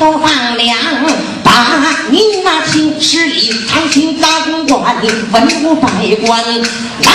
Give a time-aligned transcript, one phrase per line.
[0.00, 0.78] 都放粮，
[1.44, 1.52] 把
[2.08, 4.96] 你那青十里长青大公馆，
[5.30, 5.90] 文武百
[6.26, 6.42] 官
[7.02, 7.10] 来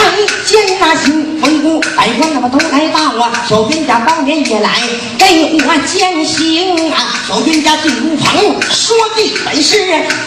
[0.45, 4.69] 见那新文武百官，他们都来到啊，小兵家包年也来
[5.17, 8.33] 给我践行啊，小兵家进屋房
[8.71, 9.77] 说的本是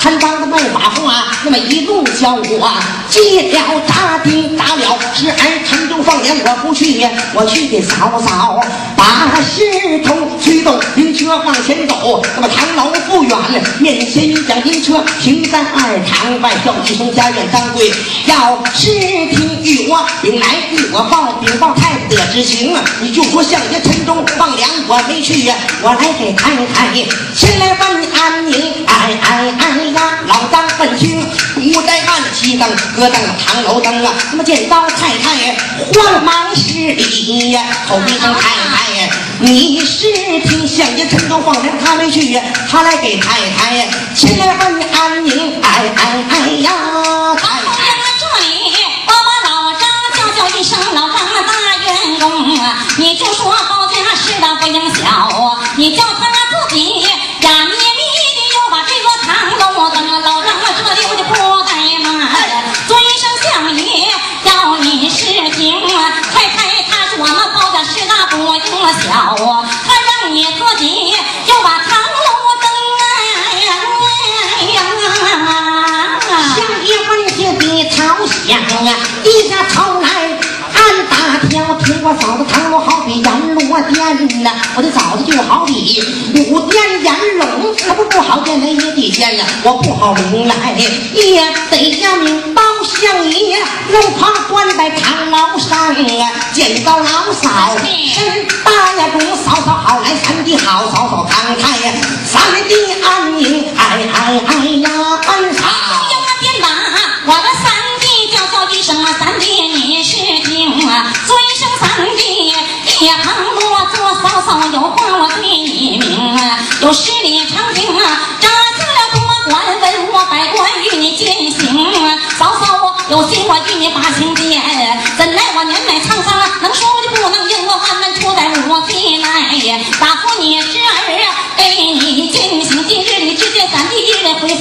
[0.00, 2.72] 贪赃的卖法话，那么一路叫我
[3.08, 8.60] 接了大兵打了，是儿陈州放粮我不去，我去给嫂嫂
[8.96, 17.92] 把石头催动灵车往前走，那么唐楼不远了，面前一辆灵车停在二堂外，叫一声家院掌柜，
[18.26, 18.90] 要视
[19.34, 26.92] 听与我禀来与我报禀报太子的执行，你就说相爷陈州放粮我没去呀，我来给太太
[27.34, 31.24] 前来问安宁，哎哎哎呀，老张问清
[31.54, 39.08] 古代暗旗灯，搁灯唐楼灯啊，那么见到太太慌忙施礼呀，口一声太太呀，
[39.40, 40.06] 你是
[40.46, 46.72] 听相爷陈州放粮他没去呀，他来给太太前来问安宁，哎哎哎呀，
[68.92, 69.10] 小
[69.44, 69.88] 啊，他
[70.24, 70.84] 让你自己
[71.46, 72.18] 就把唐楼
[72.62, 72.66] 灯
[72.98, 73.02] 啊。
[76.54, 77.38] 相爷闻听
[77.76, 78.88] 的朝响啊，
[79.22, 80.06] 低下头来
[80.74, 81.12] 暗打
[81.48, 81.50] 听，
[81.84, 86.02] 听我嫂子堂楼好比阎罗殿呐，我的嫂子就好比
[86.48, 90.54] 五殿阎龙，那不不好见来也得见呀，我不好明来
[91.14, 92.62] 也得要明报
[93.00, 93.58] 相爷，
[93.92, 97.76] 又怕关在堂楼上啊，见到老嫂
[98.12, 101.92] 身大呀中嫂嫂好来三弟好嫂嫂康泰呀，
[102.26, 104.90] 三弟安宁，哎哎哎呀，
[105.28, 105.62] 安嫂。
[105.62, 106.68] 不由他便把
[107.26, 112.52] 我的三弟叫叫一声啊，三弟你是听啊，尊声三弟，
[113.00, 117.87] 一旁落座嫂嫂有话我对你明啊，有十里长亭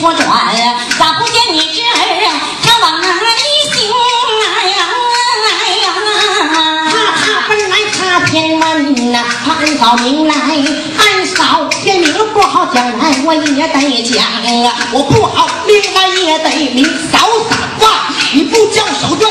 [0.07, 0.23] 我转，
[0.97, 2.31] 咋不见你侄儿啊？
[2.63, 3.75] 他往哪里行
[4.55, 4.87] 哎呀
[5.59, 5.85] 哎他呀！
[7.19, 10.33] 他本来他天问呐，他暗扫明来，
[10.97, 14.23] 暗扫天明不好讲来我也得讲
[14.63, 17.17] 啊，我不好另外也得明扫
[17.49, 19.29] 扫啊，你不交手冤，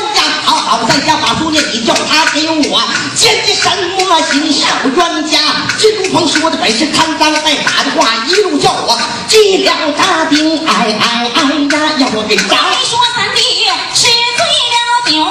[0.97, 2.81] 在家把书念，你叫他给我
[3.13, 3.69] 见的什
[4.09, 4.65] 么心手
[4.95, 5.37] 冤家？
[5.77, 12.57] 金如鹏说的本是贪赃爱法的话，一路叫我记了大兵，哎哎哎呀，要我给找。
[12.71, 14.41] 你说三弟吃醉
[14.73, 15.23] 了酒，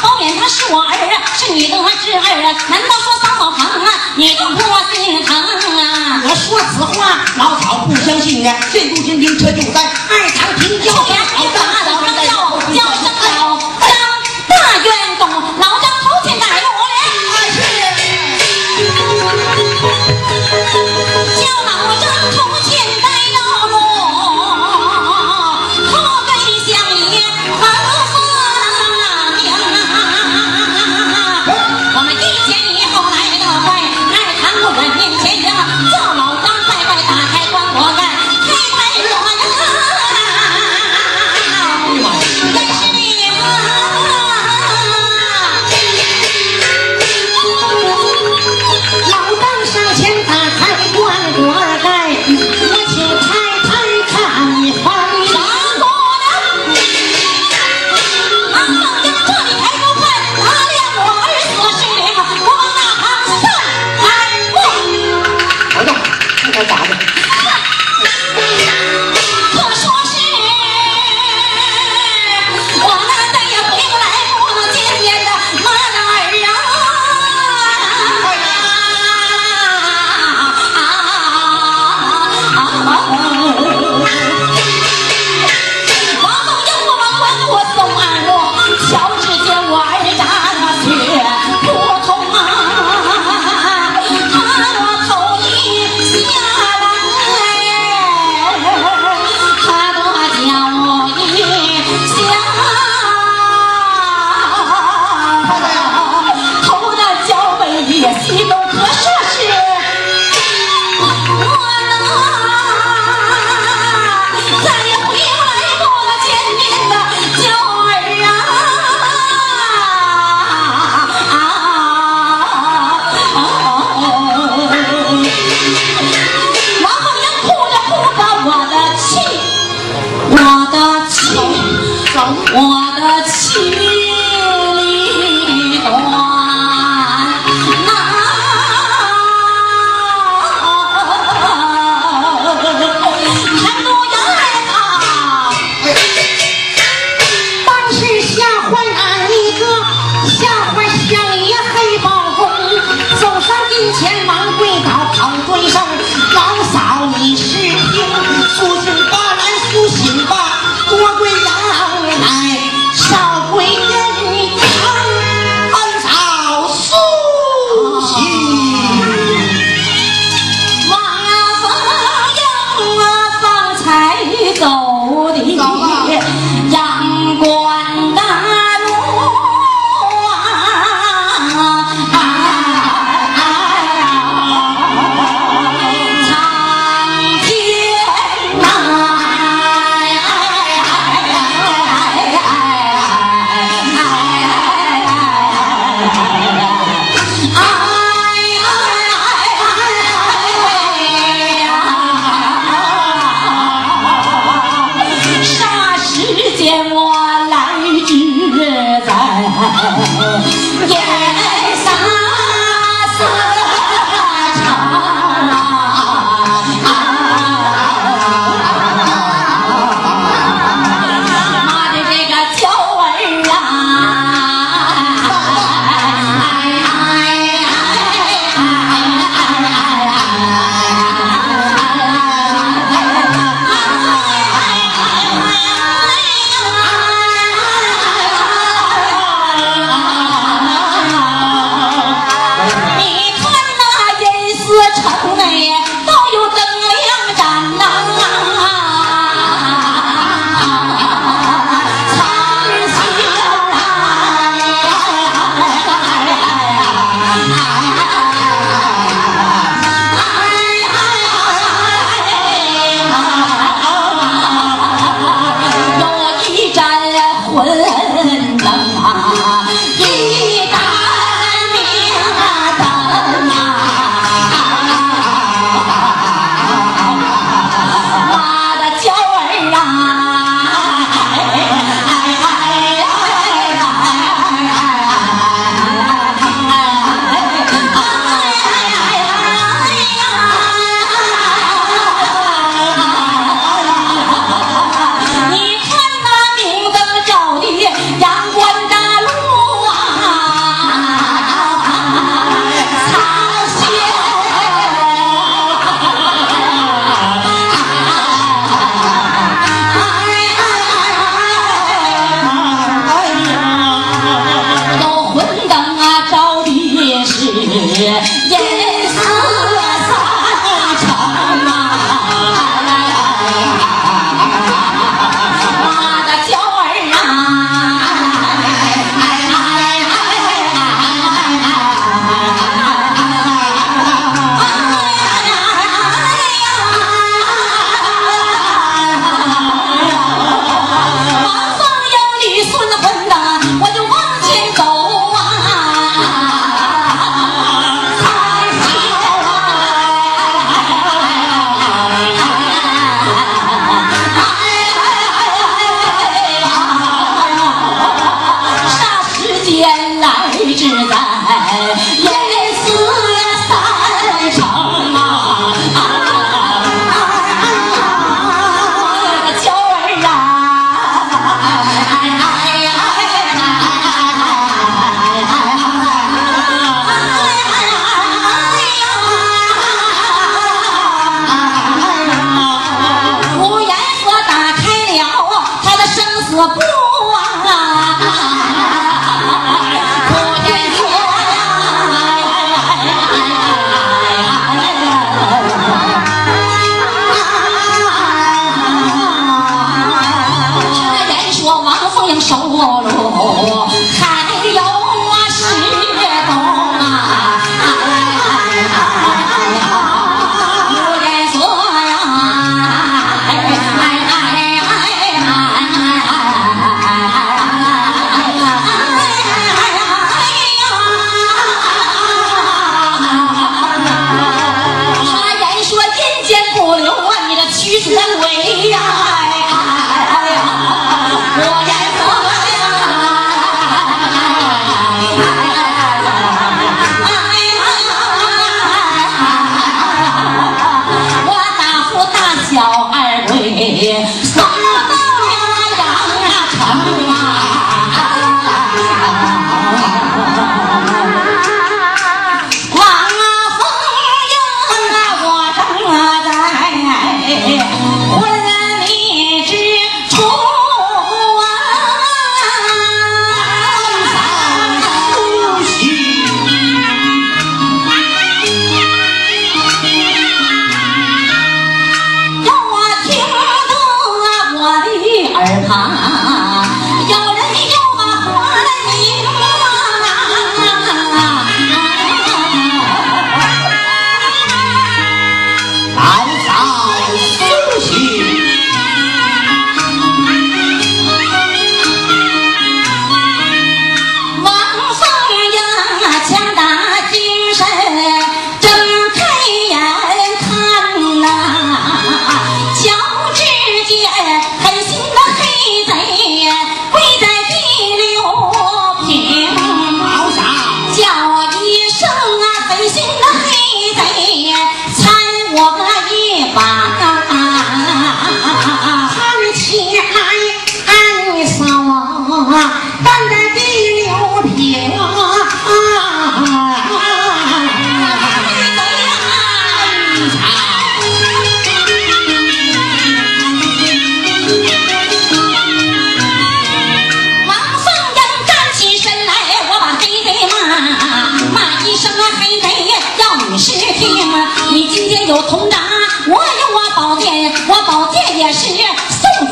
[0.00, 3.90] 包勉他是我儿啊，是你的侄儿啊，难道说嫂嫂疼啊？
[4.14, 4.60] 你就不
[4.94, 6.22] 心疼啊？
[6.28, 8.54] 我说此话，老草不相信啊！
[8.72, 10.92] 这如今灵车就在二堂停轿，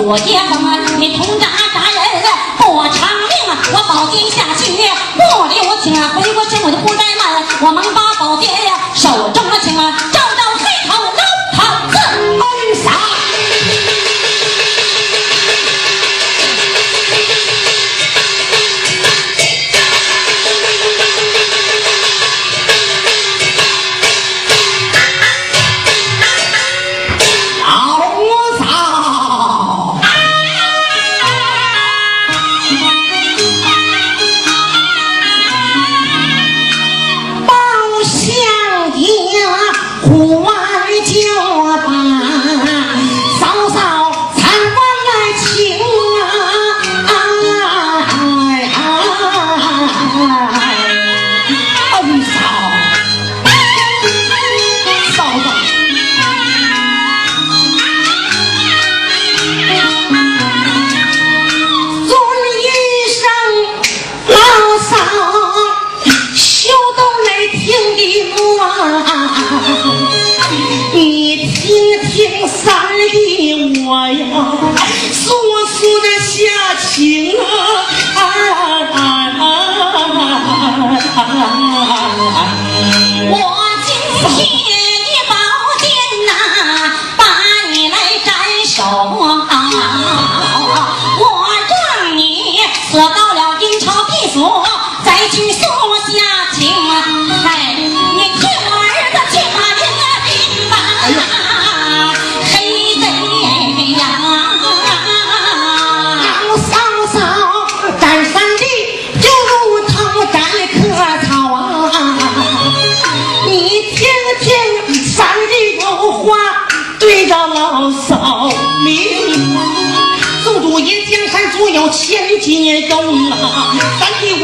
[0.09, 1.66] 我爹妈，你同咱。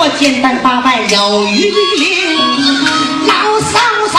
[0.05, 2.37] 我简单八拜有余力
[3.29, 3.79] 老嫂
[4.09, 4.19] 嫂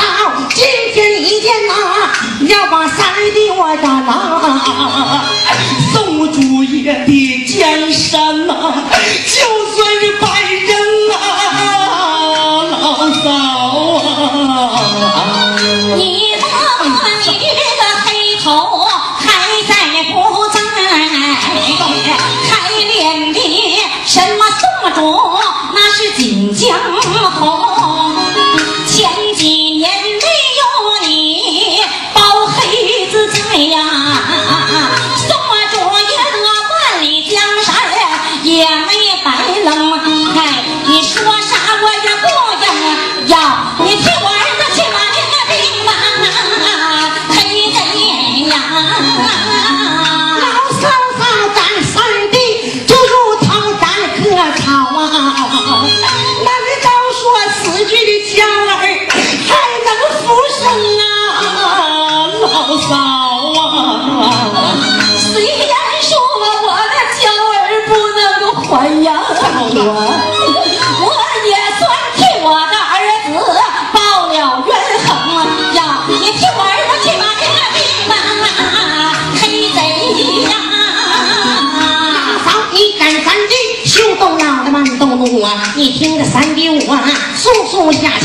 [0.56, 1.74] 今天一见呐
[2.48, 5.25] 要把三弟我打呐
[5.92, 8.54] 宋祖爷的江山呐
[9.28, 9.42] 就
[9.75, 10.72] 算是白人
[11.20, 11.22] 啊
[12.72, 13.28] 老嫂
[14.08, 14.88] 啊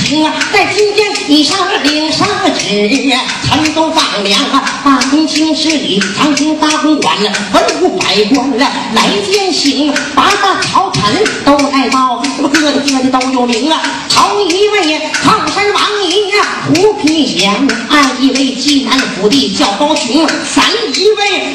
[0.09, 2.27] 在今天你上领上
[2.59, 2.89] 旨，
[3.45, 11.03] 陈州放粮啊，把公卿十里，长平大公馆了，文武百官了来见行，八大朝臣
[11.45, 13.83] 都来到，各个各的都有名啊。
[14.09, 16.41] 头一位抗山王爷
[16.75, 21.53] 胡皮祥，二一位济南府地叫高琼，三一位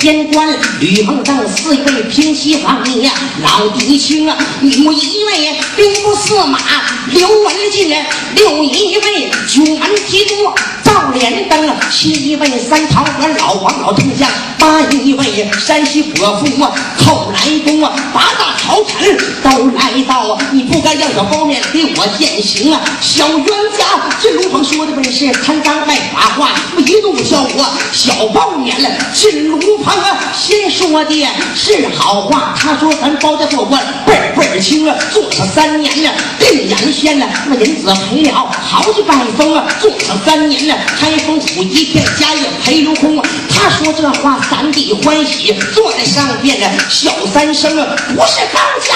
[0.00, 0.48] 天官
[0.80, 6.58] 吕蒙正，四位平西王呀老狄青啊，五一位兵部司马
[7.12, 7.94] 刘文进，
[8.34, 10.34] 六一位九门提督。
[10.92, 14.28] 赵连登，七位三朝官老王老丞相，
[14.58, 22.80] 八一位山西伯父啊寇来公啊，八大朝臣都来到啊，你不该要小包面给我践行啊！
[23.00, 23.46] 小冤
[23.78, 23.84] 家
[24.20, 28.90] 这龙凤说的本是贪赃卖法话，一怒叫我小包面了。
[29.14, 43.22] 进龙凤啊，先说的是好话，他说咱包家做官辈辈儿清啊，做上三年了，定眼县了，那银子赔了好几百封啊，做上三年了，开封府一片家业赔流空。
[43.60, 48.94] 他说这话，三弟欢喜，坐在上边的，小三声啊，不是高价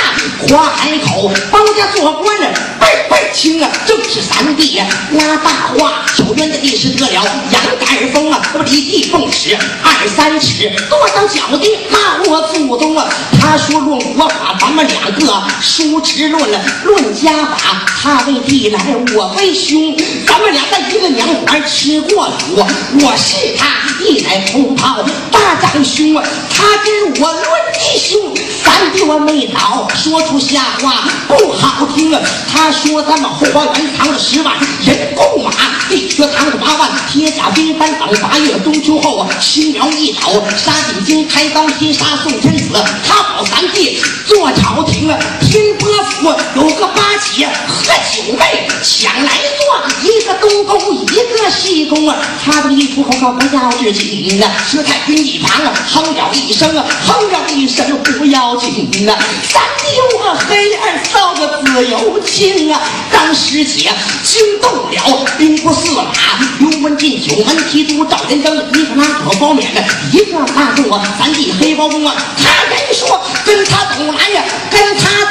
[0.49, 2.49] 夸海口，包家做官的
[2.81, 13.07] 辈辈清啊，正是三弟呀拉大话，小冤的地势得了杨杆风啊，不离地凤尺二三尺，多少脚地骂我祖宗啊。
[13.39, 18.81] 他说论国法，咱们两个叔侄论了；论家法，他为弟来，
[19.15, 19.95] 我为兄，
[20.27, 22.67] 咱们俩在一个娘怀吃过苦，
[23.01, 23.67] 我是他
[24.03, 32.21] 一来同胞大长兄啊，他跟我论弟兄，三弟我没倒，说出瞎话不好听啊。
[32.53, 34.55] 他说咱们后花园藏了十万
[34.87, 35.51] 人工马，
[35.89, 45.19] 地穴藏了八万铁甲兵，单等八月中秋后啊，青苗一倒，杀进京，开刀先杀宋天子，他保三弟坐朝廷啊。
[45.41, 47.03] 天波府有个八
[47.35, 50.14] 姐和九妹，抢来做个，
[51.75, 52.17] 一公啊。
[52.45, 59.19] 他的一出口告不要至紧啊，佘太君一旁啊，哼了一声啊，哼了一声不要紧啊。
[59.43, 60.79] 三弟我黑脸
[61.11, 63.91] 扫个自由情啊，当时姐
[64.23, 66.13] 惊动了兵部司马
[66.59, 72.15] 刘文进，九门提督赵连登，一个拿着包面的，一个拿住我三弟黑包公啊。
[72.37, 74.45] 他人说跟他走来呀，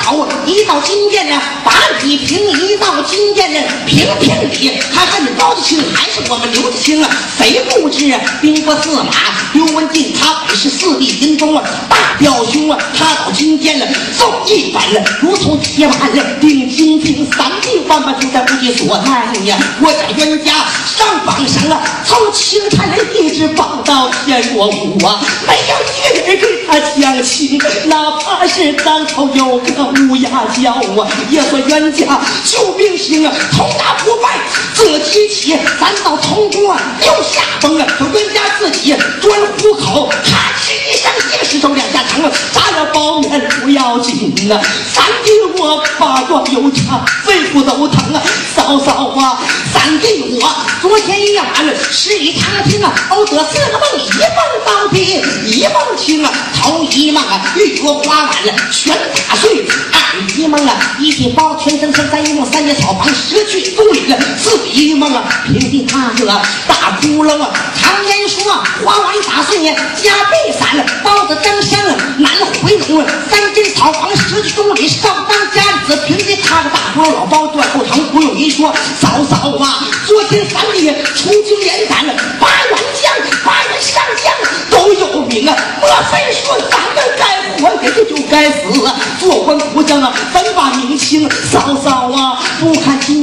[0.04, 1.72] 跟他走，一到金殿呢，把
[2.04, 4.78] 礼平；一到金殿呢，评评理。
[4.94, 7.10] 看看你高的清还是我们刘的清啊？
[7.38, 9.12] 谁不知啊兵部司马
[9.54, 13.88] 刘文进，他本是四弟金中啊，大表兄啊，他到金殿了，
[14.18, 19.58] 奏一本了，如同铁板了，定金瓶三弟万般就在不计所奈呀。
[19.82, 20.52] 我在冤家
[20.86, 22.80] 上榜上了，从清晨
[23.16, 30.30] 一直绑到天落午啊，没有一个人给他讲情，哪怕是当头有个乌鸦
[30.62, 34.40] 叫啊，也算冤家救兵星啊，从打不败
[34.74, 36.76] 自己起，咱到通过
[37.06, 44.62] 又下风啊，说冤家自己钻虎口，咔哧上，一个石头两下疼啊，炸了包面不要紧啊，
[44.94, 48.22] 三弟我八卦有差，肺部都疼啊，
[48.56, 49.40] 嫂嫂啊，
[49.74, 51.48] 三弟我昨天夜晚
[51.92, 52.34] 十里。
[52.44, 58.96] 长亭啊，熬得四个梦，一梦到底，一梦清啊，头一梦啊，玉锅花碗了全
[59.28, 66.26] 打碎，二一梦啊，一起包全身身，三一梦三叶草房失去踪影了，四一梦啊，平地踏着
[66.68, 68.52] 大窟窿啊，常言说
[68.84, 83.12] 花碗打碎家被散了，包子登山了难回笼，三间草房十几公里，上当家子平地踏个大包，老包断后疼，不用一说，嫂嫂啊，昨天三弟出京连斩了八员将，
[83.44, 84.32] 八员上将
[84.70, 87.24] 都有名啊，莫非说咱们该
[87.58, 88.96] 活也就该死啊？
[89.20, 93.23] 做官不将啊，分把明清，嫂嫂啊，不看金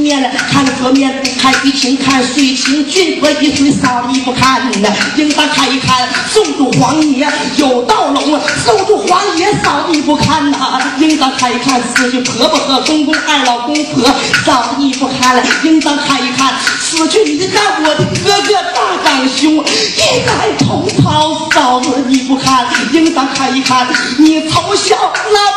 [1.41, 7.27] 看衣情，看水情，君和一回，嫂你不看呐，应当看一看宋主皇爷
[7.57, 14.03] 有道龙，宋主皇爷嫂你不看呐，应当看一看四句婆婆和公公二老公婆，
[14.45, 17.47] 嫂你不看了，应当看一看死去你的
[17.83, 23.87] 我的哥哥大长兄，一代同袍，嫂子你不看，应当看一看
[24.19, 25.50] 你从小拉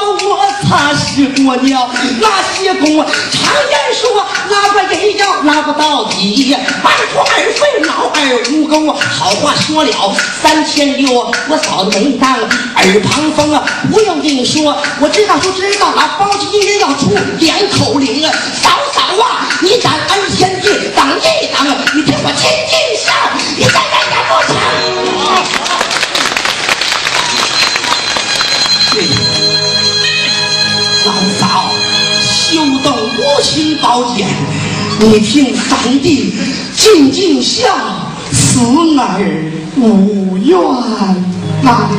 [0.75, 1.89] 不我擦屎过尿，
[2.21, 2.97] 那些功，
[3.31, 8.93] 常言说拉个人要拉不到底，半途而废，老而无功。
[8.93, 19.93] 好话说了三千六，我嫂子没当耳旁风啊，不用跟你说，我知道就知道了，包子今天要出两口令啊，嫂嫂啊，你敢
[33.85, 34.27] 宝剑，
[34.99, 36.33] 你听三弟
[36.75, 37.69] 静静笑，
[38.33, 38.59] 死
[38.99, 40.59] 而无怨
[41.63, 41.91] 呐。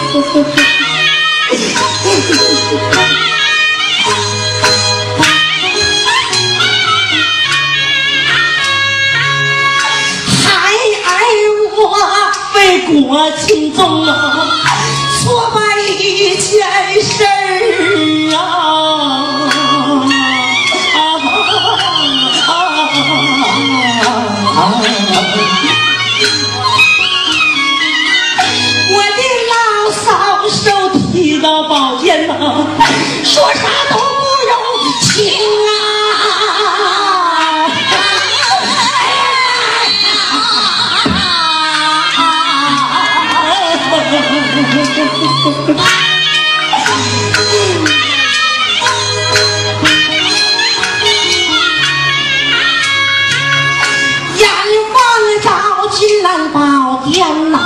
[11.14, 11.38] 儿，
[11.76, 11.80] 我
[12.54, 12.58] 为
[13.02, 14.12] 国尽忠啊，
[15.22, 15.62] 错办
[15.98, 16.42] 一件
[17.02, 18.73] 事儿啊。
[33.24, 33.60] 说啥
[33.90, 34.02] 都不
[34.46, 35.24] 容情
[35.66, 35.74] 啊！
[54.36, 54.48] 阎
[54.92, 54.98] 王
[55.42, 55.48] 照
[55.90, 57.56] 金兰宝殿呐，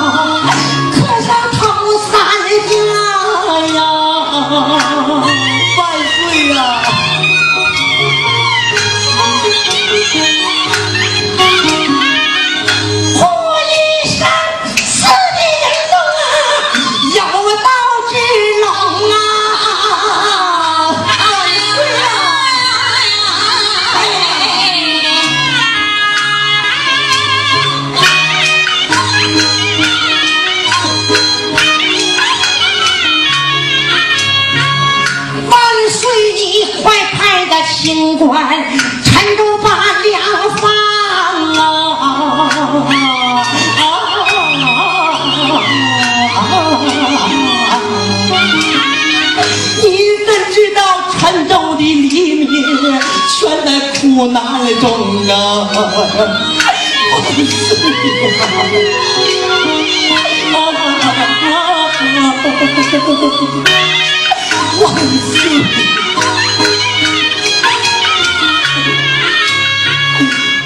[54.19, 54.43] 我难
[54.81, 54.91] 中
[55.29, 55.71] 啊？
[64.81, 64.85] 万
[65.21, 65.39] 岁！
[66.19, 66.27] 万
[66.59, 66.67] 岁！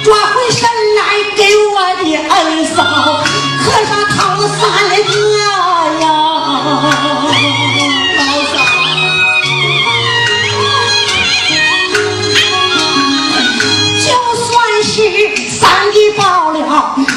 [0.03, 0.59] 抓回身
[0.95, 0.99] 来
[1.37, 1.39] 给
[1.73, 2.33] 我的恩
[2.65, 2.77] 嫂
[3.63, 4.57] 磕上头三
[5.05, 5.11] 个
[6.01, 6.05] 呀！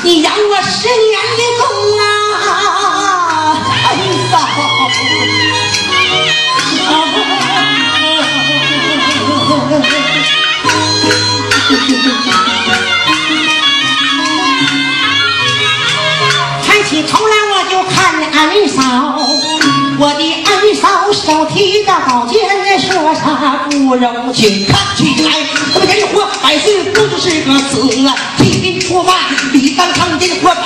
[0.07, 1.66] 你养我十年的功
[1.99, 2.01] 啊，
[3.90, 3.92] 恩
[4.31, 4.35] 嫂。
[16.62, 17.92] 抬起头来我就看
[18.31, 18.79] 恩嫂，
[19.99, 24.64] 我的恩嫂手提着宝剑，说啥不容情。
[24.69, 25.33] 看起来
[25.75, 28.14] 他们人活百岁不就是个死啊？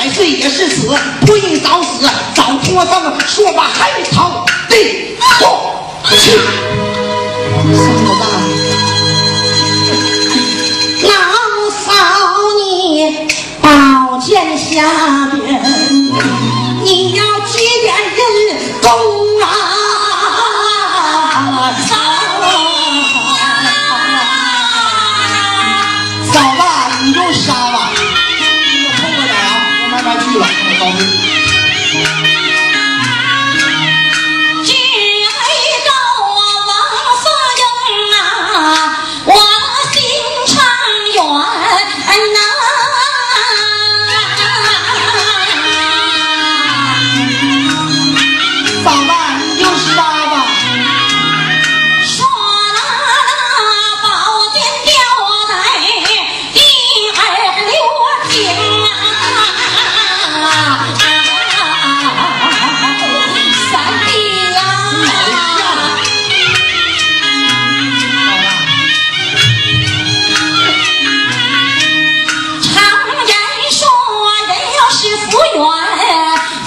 [0.01, 5.75] 百岁也是死，不应早死早脱生，说把海棠对过
[6.09, 6.39] 去。
[6.39, 6.41] 嫂
[8.17, 8.25] 子。
[11.03, 11.13] 老
[11.85, 11.93] 嫂，
[12.57, 13.29] 你
[13.61, 14.89] 宝剑下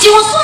[0.04, 0.43] 就算。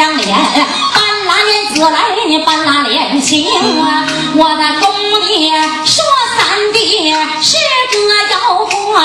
[0.00, 3.46] 张脸，斑斓脸紫来，你斑斓脸青
[3.82, 4.06] 啊！
[4.34, 4.88] 我的公
[5.26, 5.52] 爹
[5.84, 6.02] 说
[6.38, 7.58] 三弟是
[8.08, 8.34] 个妖
[8.64, 8.96] 怪，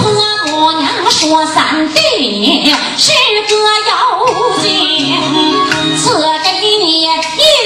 [0.00, 0.04] 婆
[0.46, 3.12] 母娘说三弟是
[3.46, 3.54] 个
[3.90, 3.92] 妖
[4.62, 5.20] 精，
[5.98, 7.08] 赐给你一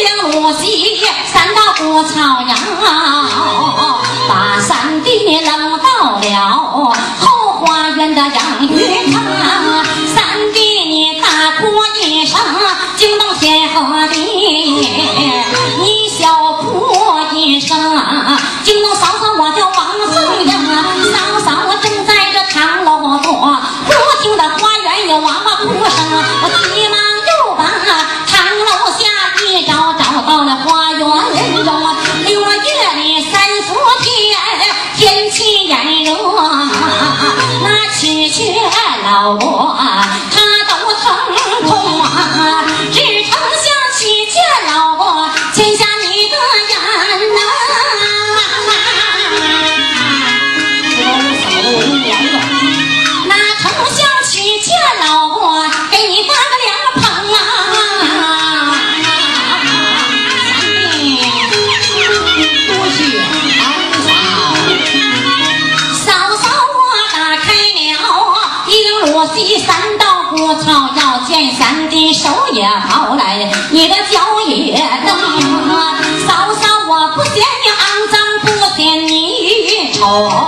[0.02, 2.14] 两亩地，三道不草
[2.48, 2.50] 阳
[2.84, 3.15] 啊！
[39.34, 39.65] 哦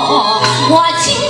[0.00, 1.27] 我今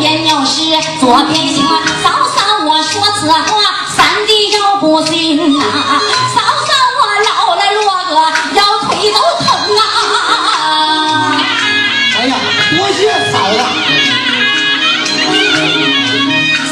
[0.00, 0.62] 边又是
[0.98, 5.60] 左边行啊，嫂嫂我说此话，三弟要不信呐、
[6.34, 8.14] 嫂嫂我老了落个
[8.56, 9.80] 腰腿都疼啊。
[12.16, 12.32] 哎呀，
[12.70, 12.98] 多谢
[13.30, 13.58] 嫂子。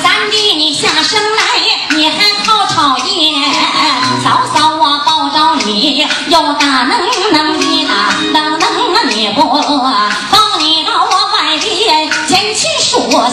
[0.03, 1.41] 三弟你下生来，
[1.97, 3.07] 你还好吵耶，
[4.25, 5.37] 嫂嫂我抱着
[5.67, 6.99] 你，又打能
[7.33, 7.93] 能的打，
[8.33, 9.43] 能能你不、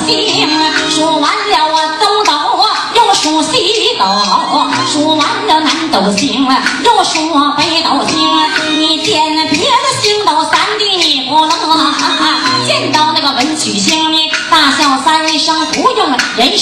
[0.06, 2.91] 行啊数完了东斗啊？
[2.96, 4.06] 又数西斗
[4.88, 6.48] 数完了南斗星
[6.84, 7.20] 又数
[7.58, 9.35] 北斗星啊你见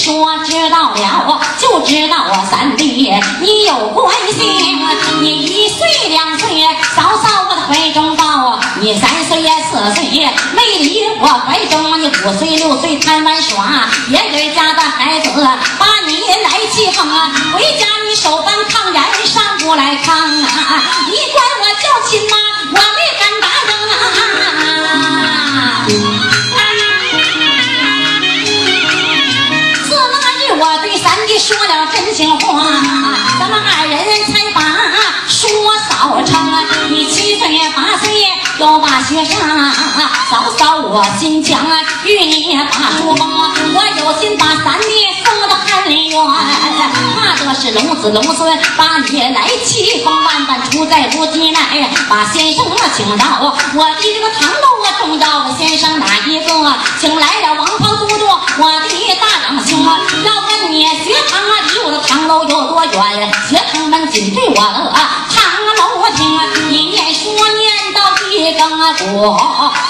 [0.04, 4.76] 说，知道了就知道我三弟你有关系。
[5.22, 6.62] 你一岁两岁
[6.94, 15.30] 嫂嫂我的怀中抱，你三岁呀四岁没离我怀中，你五岁六岁贪玩耍，别人家的孩子
[15.78, 17.02] 把你来欺负，
[17.56, 20.82] 回家你手搬炕沿上不来炕啊！
[21.08, 21.42] 你管
[38.64, 39.36] 岁又把学上，
[40.30, 41.60] 嫂嫂我心强，
[42.04, 43.26] 与你把书包，
[43.74, 44.88] 我有心把三弟
[45.22, 51.60] 送到翰林院，怕的是龙子龙孙把你来欺负，万般出在如今来，
[52.08, 56.74] 把先生我请到我的这个堂楼我中招先生哪一个？
[56.98, 58.26] 请来了王胖都督，
[58.58, 59.78] 我的大长兄，
[60.24, 63.30] 要问你学堂啊离我的堂楼有多远？
[63.46, 64.90] 学堂门紧对我的
[65.28, 65.42] 堂
[65.76, 65.82] 楼
[66.16, 66.63] 厅，你念书念
[68.44, 69.34] 一更鼓，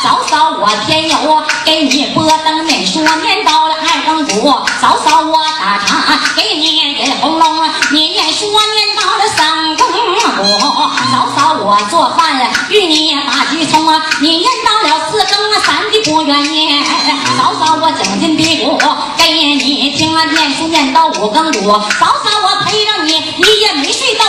[0.01, 4.49] 嫂嫂我添油给你拨灯念书念到了二更鼓，
[4.81, 9.93] 嫂嫂我打茶给你饮红龙，你念书念到了三更。
[10.37, 10.43] 鼓，
[11.13, 13.85] 嫂嫂我做饭与你打鸡葱，
[14.21, 16.81] 你念到了四更三的不愿意，
[17.37, 18.79] 嫂嫂我将金比鼓
[19.17, 24.24] 给你听，念书念到五更鼓，嫂嫂我陪着你一夜没睡到。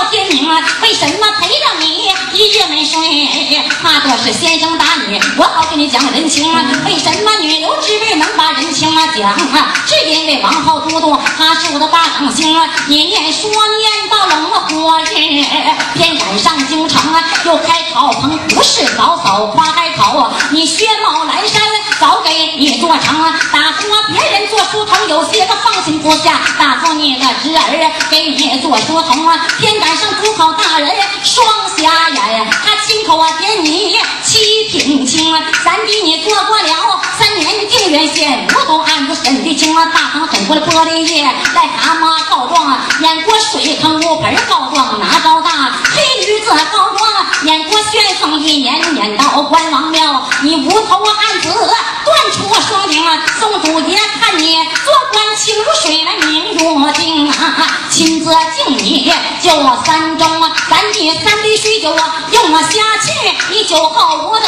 [0.82, 3.00] 为什么陪着你一夜没睡？
[3.82, 6.46] 怕的是先生打你，我好跟你讲人情。
[6.86, 9.74] 为什么女流之辈能把人情啊讲啊？
[9.86, 12.46] 是因为王后都督他是我的大长兄，
[12.88, 15.06] 你念书念到冷了过日，
[15.96, 21.62] 偏赶上京城啊，又开草棚，不是早早夸开口，你薛帽蓝衫
[22.00, 23.16] 早给你做成，
[23.52, 51.50] 打说别人做书童有些个放心不下，打说你的侄儿给你做书童啊，偏赶上主考大人双瞎眼，他亲口啊点你七品清，咱弟你做过了三年定远县武东案子审的清了，大堂审过了玻璃叶来蛤蟆告状，演过水坑屋盆告状拿高大，黑驴子告状演过旋风一年撵到关王庙，你无头案子
[52.06, 53.04] 断出双顶，
[53.40, 59.12] 宋主爷看你做官清如水来明如镜啊，亲自敬你
[59.42, 59.50] 就
[59.84, 63.12] 三盅，三弟三杯水酒用下去，
[63.50, 64.46] 你酒后无德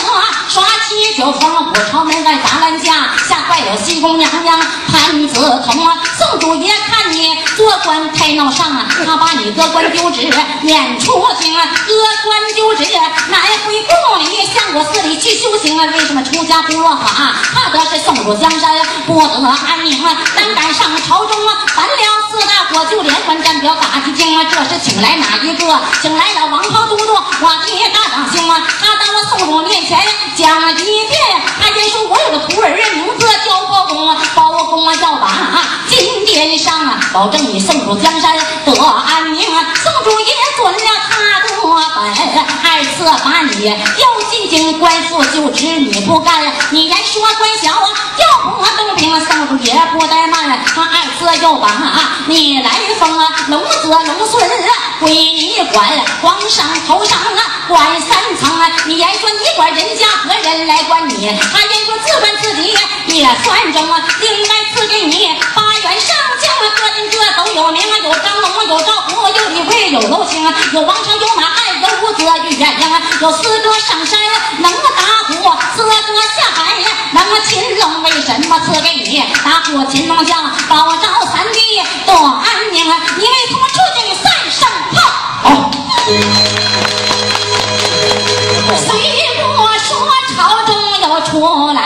[0.48, 4.60] 耍起酒疯，五朝门外砸搬家，吓坏了西宫娘娘
[4.92, 5.88] 潘子彤，
[6.18, 10.30] 宋祖爷看你做官太闹上啊，他把你革官丢职
[10.64, 11.64] 撵出京，革
[12.26, 12.84] 官丢职
[13.30, 15.86] 来回宫里向我寺里去修行啊？
[15.94, 17.36] 为什么出家不落法？
[17.54, 18.70] 怕的是宋祖江山
[19.06, 20.18] 不得安宁啊！
[20.36, 21.94] 单赶上朝中啊，反了
[22.30, 24.46] 四大国就连环战表打击京啊！
[24.52, 25.80] 这是请来哪一个？
[26.02, 28.68] 请来了王袍都督，我爹大长兄啊！
[28.80, 29.98] 他到了宋主面前
[30.36, 31.14] 讲一遍，
[31.60, 35.30] 他先说我有个徒儿名字叫包公啊，包公啊要把
[35.88, 39.74] 金殿上啊，保证你宋主江山得安宁啊！
[39.84, 40.26] 宋主也
[40.58, 41.48] 准了他的，
[42.00, 51.72] 二次把你调进京官复就职，你不干，你言说官小啊，调拨东平，宋主也不怠慢，他二次又把
[52.28, 52.70] 你来
[53.00, 54.48] 封啊，龙子龙孙
[55.00, 55.90] 归你管，
[56.22, 61.28] 皇上头上啊管三层啊，你言说你管人家何人来管你？
[61.52, 62.78] 他言说自管自己
[63.08, 74.20] 也算中啊，另外赐给你八元上将啊，各人各都有名啊，有张龙有赵虎有李逵有娄青啊，有王成有马汉汉有伍子与鸳鸯啊，有四个上山
[74.60, 74.78] 能打
[75.28, 75.34] 虎，
[75.76, 75.96] 四个下
[76.56, 76.60] 海
[77.12, 81.60] 能擒龙，为什么赐给你打虎擒龙将，保赵三弟
[82.06, 82.98] 多安宁啊？
[83.18, 84.98] 你为什么出去三声炮？
[88.68, 88.90] 好，虽
[89.36, 89.46] 不
[89.80, 89.90] 说
[90.36, 90.70] 朝中
[91.02, 91.32] 有出
[91.74, 91.82] 来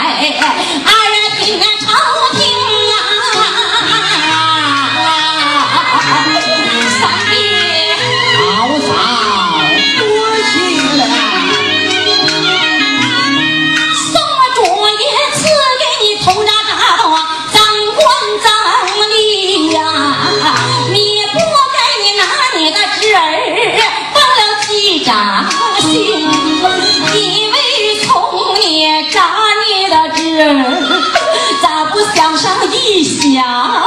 [31.61, 33.83] 咋不想上一想啊？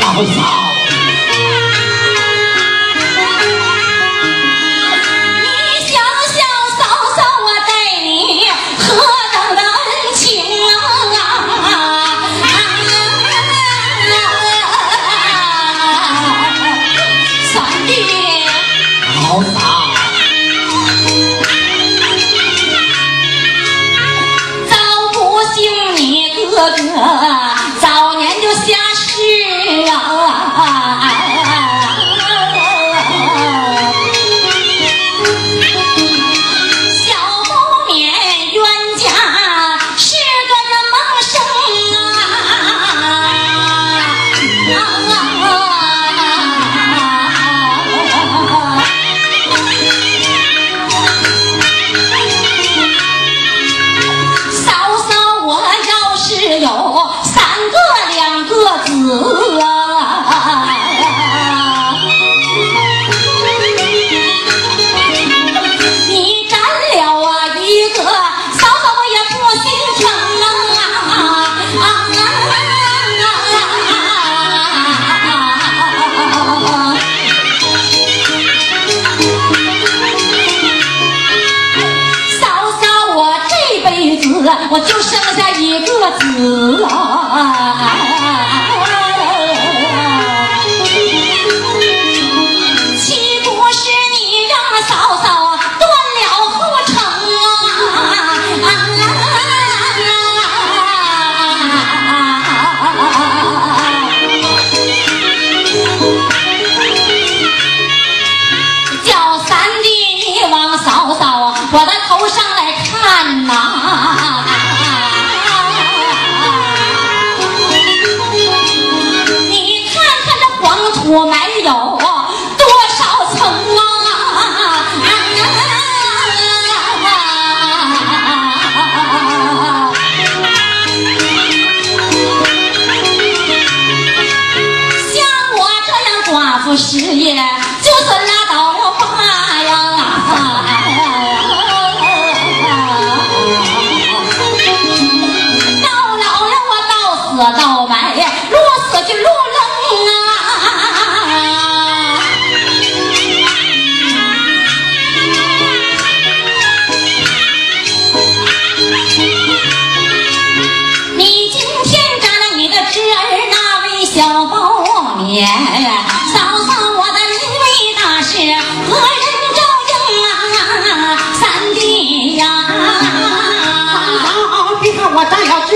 [0.00, 0.40] 老嫂，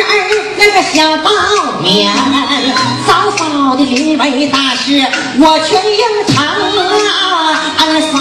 [0.03, 0.13] 儿
[0.59, 1.31] 那个小包
[1.83, 2.11] 勉，
[3.07, 5.05] 嫂嫂的临危大事
[5.39, 7.81] 我全应承啊，俺
[8.13, 8.19] 嫂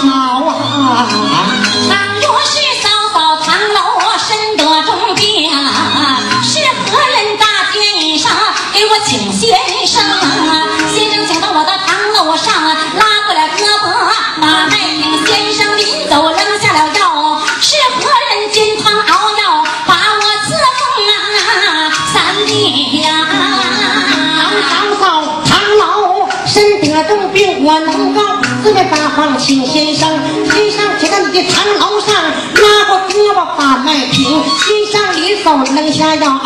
[29.12, 30.08] 自便八方请先生。
[30.50, 34.42] 先生请到你的堂楼上，拉过胳膊把脉平。
[34.58, 36.40] 先生临走扔下药，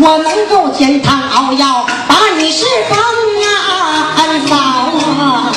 [0.00, 5.52] 我能够煎汤熬药，把你侍奉啊，俺嫂啊。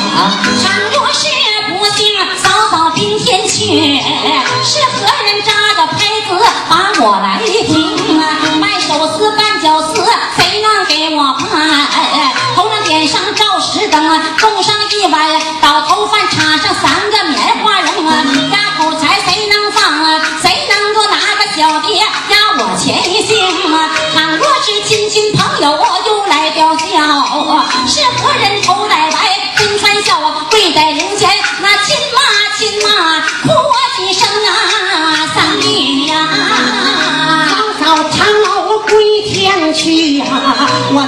[0.63, 1.27] 倘若是
[1.69, 2.05] 不幸，
[2.37, 3.99] 嫂嫂冰天去，
[4.63, 5.97] 是何人扎着拍
[6.27, 8.21] 子把我来听啊？
[8.59, 9.93] 卖手撕绊脚撕，
[10.37, 12.33] 谁能给我拍？
[12.55, 14.01] 头上点上照石灯，
[14.41, 14.75] 供上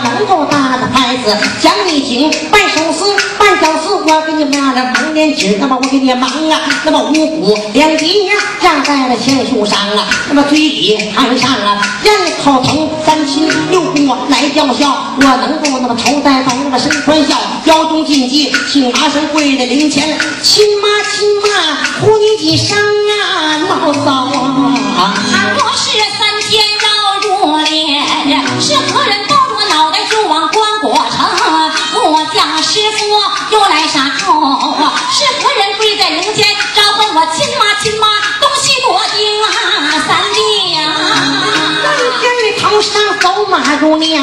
[0.04, 3.06] 能够打个拍子讲你经，拜手撕，
[3.38, 17.36] 绊脚撕，我给你骂了蒙脸纸，那么我给你忙啊，那么五谷两节呀，压在了前胸上啊，那么嘴里含上啊，人口疼，三亲六故来叫孝，我能够那么头戴斗，那么身穿孝，
[17.66, 25.14] 腰中禁忌，请麻绳跪在灵前，亲妈亲妈，呼你几声啊，老嫂啊。
[25.62, 25.98] 我是
[33.60, 34.26] 又来杀猪，
[35.12, 38.08] 是何人跪在灵前召唤我亲妈亲妈，
[43.50, 44.22] 马如年，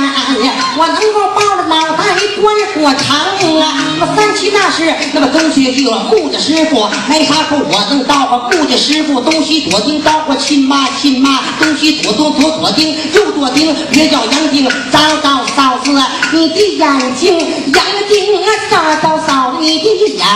[0.79, 2.05] 我能够抱着脑袋
[2.41, 3.17] 关火长
[3.61, 3.97] 啊！
[3.99, 15.91] 那三七那是那么东西去了木匠师傅，没啥说我能到个木匠师傅东西左丁招呼亲妈亲妈，东西左左左左丁又躲丁，别叫杨丁，糟糕嫂子，
[16.33, 20.27] 你的眼睛杨丁啊，咋糟嫂你的眼，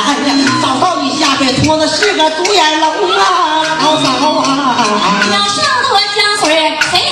[0.60, 4.08] 嫂嫂你下辈托的是个独眼龙啊，嫂嫂
[4.40, 4.84] 啊！
[5.30, 7.09] 要上多香水，谁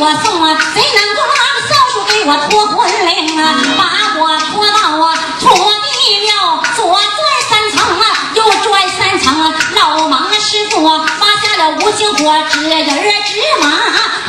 [0.00, 0.56] 我送啊？
[0.72, 3.54] 谁能够拿个扫帚给我脱魂灵啊？
[3.76, 7.02] 把我拖到啊土地庙，左转
[7.50, 13.68] 三层啊，右转三层啊，老忙师傅啊发下了无情火，指人指马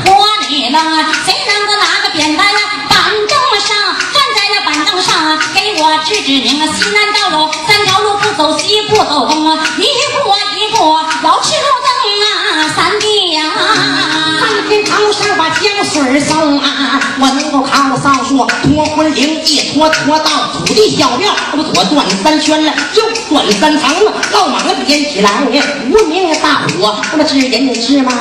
[0.03, 0.77] 火里了，
[1.25, 2.59] 谁能够拿个扁担啊
[2.89, 11.67] 板凳上，站在那板凳上啊，给我指指明啊，西南道路三条路，不走西不走东啊，一步一步老吃路
[15.59, 25.29] 江水送啊，我能够靠扫帚脱魂铃，一脱脱到土地小庙，我左转三圈了，右转三层了，老马点起来，
[25.89, 28.11] 无名大火，那么指人指马，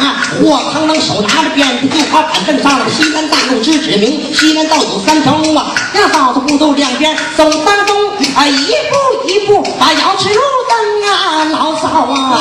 [0.41, 7.97] 火扛能手拿着鞭子，就靠板凳上了西南大路指指明，西南道有三条路啊，那嫂子不都两边走当中
[8.35, 12.39] 啊，一步一步把瑶池路灯啊，老嫂啊。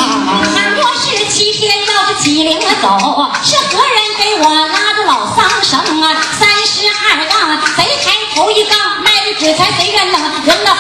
[0.54, 2.98] 倘若是七天，要是起灵走，
[3.44, 6.22] 是何人给我拉着老桑绳啊？
[6.38, 10.76] 三十二杠，谁抬头一杠，卖的纸钱谁愿弄，人的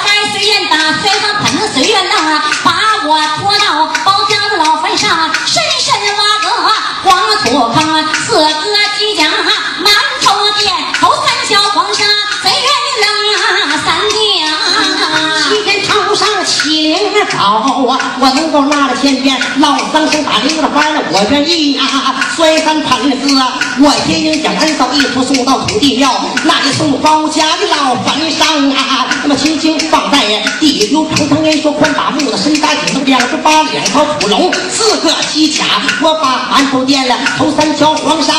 [17.40, 22.16] 好啊，我能够拉着天边老桑生打铃子翻了，我愿意啊！
[22.36, 23.42] 摔三盆子，
[23.80, 26.12] 我天应将恩嫂一头送到土地庙，
[26.44, 29.08] 那里送包家的老坟上啊。
[29.24, 30.20] 那么轻轻放在
[30.60, 38.34] 地流长长烟说宽把木的身大颈，两只八两条土龙，四个七卡，我把馒头垫了，头三条黄沙，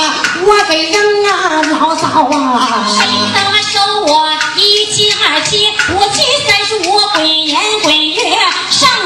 [0.45, 2.87] 我给扔啊，老嫂啊！
[2.87, 5.57] 谁能收我一七二七
[5.95, 8.23] 五七三十五鬼年鬼月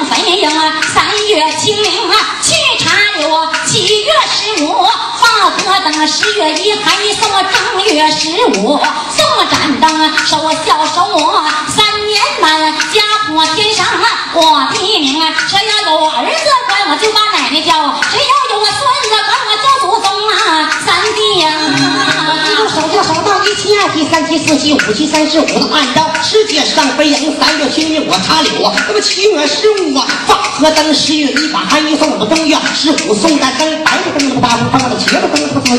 [0.06, 2.52] 坟迎啊，三月清明啊去
[2.84, 4.86] 茶柳，七月十五
[5.18, 8.28] 放河灯，十月一还送正月十
[8.60, 8.78] 五。
[9.10, 17.72] 送盏灯啊，收我小手我三年满家破天上啊，我的名啊，只要有儿子管我就把奶奶叫，
[18.10, 21.46] 只要有个孙子管我叫祖宗啊，三弟呀、
[22.68, 35.13] 手就好到一七二七三七四七五七三十五按照世界上飞扬，三月清明我插柳啊，那么七月十五啊放河灯，十月一把寒衣送我正月十五送丹灯，白的灯那么大红灯，那茄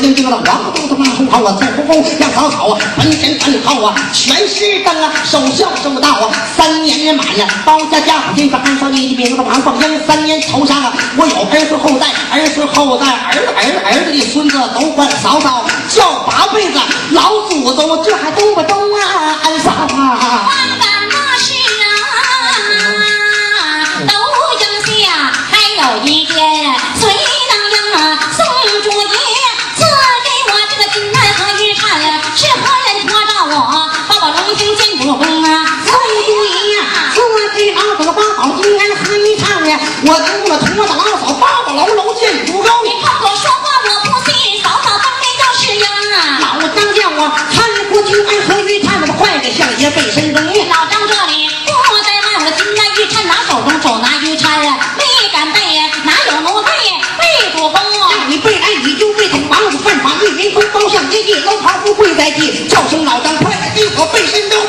[0.00, 16.78] 丁丁了，黄的灯他妈红桃啊，在红红让草草啊，门前反套啊，全是灯啊，守孝守道啊，三年满了，包家家父亲把安上你的名字王凤英，三年头上啊，我有儿孙后代，儿孙后代，儿子儿子儿子的孙子都管嫂嫂叫八辈子，
[17.10, 19.38] 老祖宗这还懂不懂啊？
[19.42, 20.50] 安嫂啊！
[40.06, 42.62] 我能我拖着老嫂八宝楼楼见主公。
[42.62, 45.82] 你碰我说话我不信，嫂嫂当面就是应
[46.14, 46.38] 啊！
[46.42, 50.44] 老张叫我看过金安和玉钗，那么快点向爷背身中。
[50.44, 55.02] 老张这里不在外我金兰玉钗，拿手中手拿玉钗呀，没
[55.32, 55.58] 敢背，
[56.04, 56.70] 哪有奴才
[57.18, 58.08] 背主公啊？
[58.16, 64.65] 让你背来你就背他王子犯法，一民风包相接地，楼袍不跪在地，叫声老张快来给我背身中。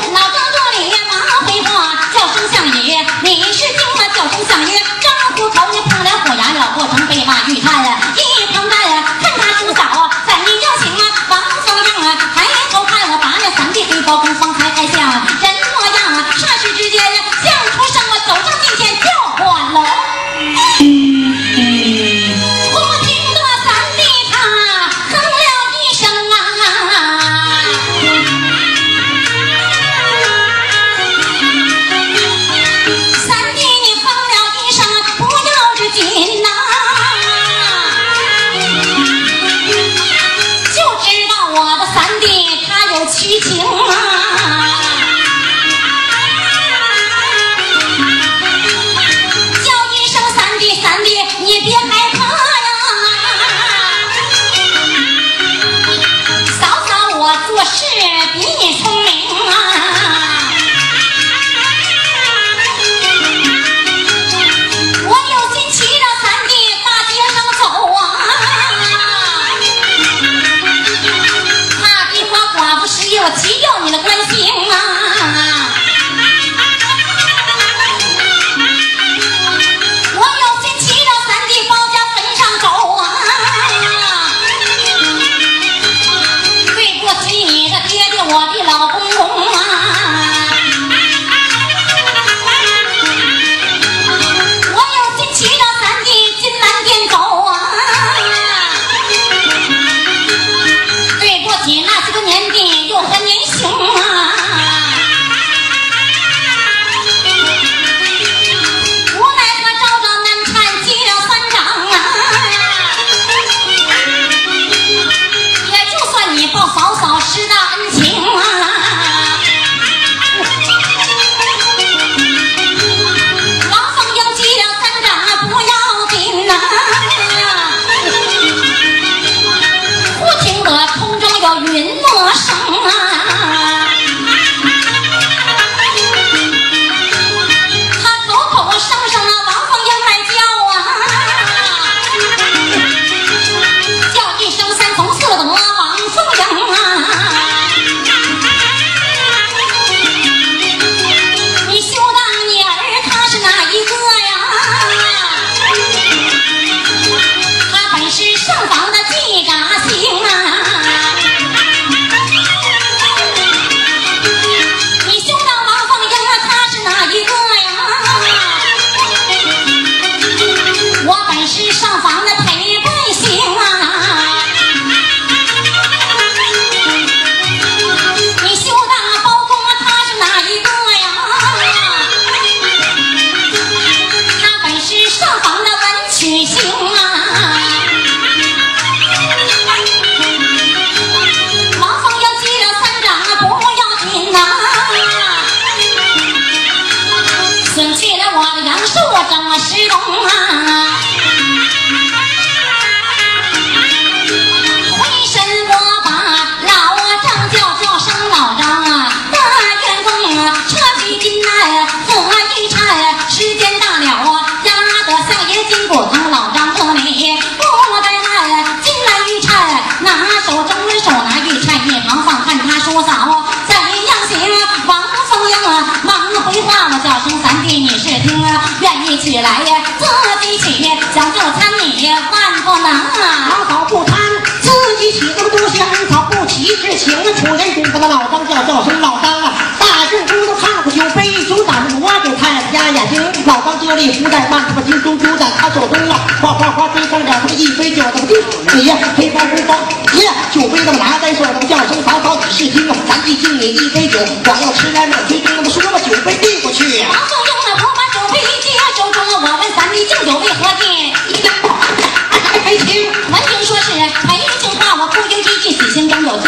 [229.28, 230.06] 吃来呀，自
[230.40, 233.50] 己起，想就餐你万不能啊！
[233.50, 234.16] 老嫂不贪，
[234.62, 237.24] 自己起这么多香草，不齐之情啊！
[237.36, 239.52] 出人公他那老张叫叫声老张啊！
[239.78, 243.22] 大正宫都看过酒杯，酒胆子挪给太阳家眼睛。
[243.44, 248.34] 老张这里不怠慢，他把金钟酒胆他手中啊，哗哗哗追上了这么一杯酒，怎么地？
[248.76, 249.76] 你呀，黑方黑方，
[250.14, 250.30] 耶！
[250.54, 252.96] 酒杯这么拿在手，这么叫声嫂嫂你是听啊！
[253.06, 257.04] 咱弟敬你一杯酒，我要吃来满嘴中，那么说吧，酒杯递过去。
[257.04, 257.12] 王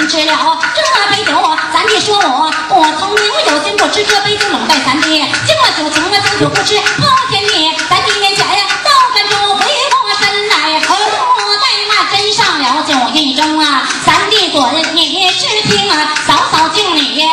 [0.07, 0.81] 吃了这
[1.15, 1.33] 杯酒，
[1.73, 8.47] 咱弟说我我聪明，有心不吃这杯酒，冷待咱弟敬了酒，情了酒，酒不吃好天地，三弟面前
[8.83, 17.27] 倒干酒，回过身来，不怠慢，斟上了酒一盅啊，三弟准你是听啊，嫂嫂敬你一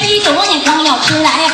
[0.00, 1.47] 杯酒，你光要吃来，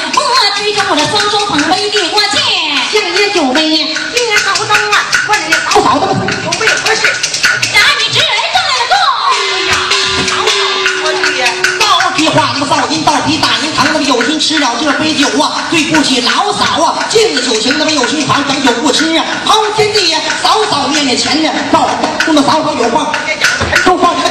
[13.04, 21.88] 到底大银堂那么有心吃了这杯酒啊，对不起老嫂啊，敬了酒情那么有心尝，咱酒不吃啊，抛天地呀，嫂嫂面面前呢，到
[22.26, 23.12] 那么嫂嫂有话
[23.84, 24.22] 都放人。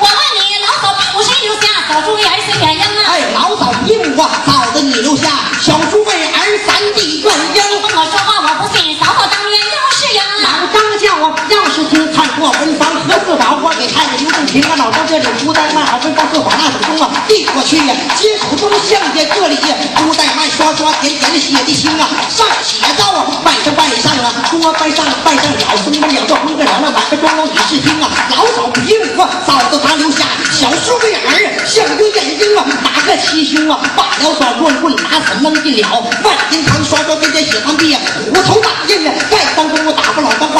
[0.00, 1.62] 我问你，老嫂屁股谁留下？
[1.88, 3.02] 小猪为儿谁远迎啊？
[3.08, 5.28] 哎，老嫂应我，嫂子你留下，
[5.60, 7.82] 小叔为儿三弟愿你应。
[7.82, 8.96] 跟我说话，我不信。
[8.98, 13.36] 嫂嫂当面要是赢，老张叫我要是听看过文房何四
[13.72, 21.38] 宝，我给太太刘正平啊，老张这里不怠慢，好跟到四宝那手中啊，递过去呀，接手中向家这里呀，不怠慢，刷刷点点的？
[21.38, 21.72] 写的？
[21.72, 35.88] 清啊，上写道啊，拜上拜上啊，多拜上拜上了，兄弟们两个红个两个满个妆容你是听啊，老嫂不应我，嫂子她留下，小叔为儿向着眼睛啊，哪个七兄啊，罢了耍棍棍拿死扔进了，
[36.22, 39.14] 万金堂刷刷点点写完毕，虎头大印啊，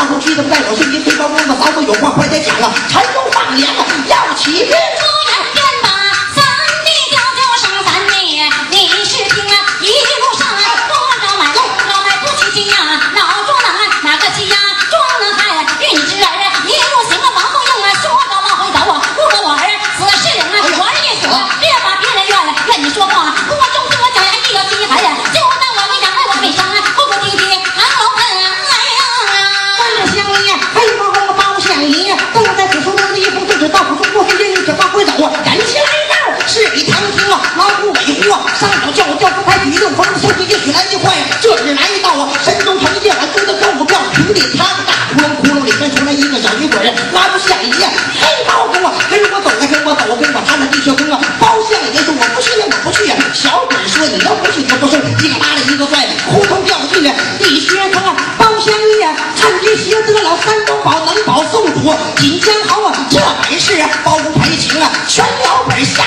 [0.02, 3.72] 打发老张画出去的代表姓名推高中的嫂子有话快点讲了，陈州放粮，
[4.08, 4.74] 要起兵。
[46.82, 47.86] 人，拉不相爷，
[48.20, 66.02] 黑包公啊，跟我走啊，跟我走啊，跟我他那地穴宫啊，包相爷说我不去呀，我不去呀，小鬼说你要不去就不送，一个拉了一个拽，扑通掉进了地穴坑啊，包相爷趁机挟得了三东宝能保宋主锦江豪啊，这本事啊，包公赔情啊，全老本下